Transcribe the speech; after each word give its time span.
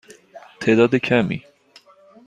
تعداد 0.59 0.95
کمی. 0.95 1.43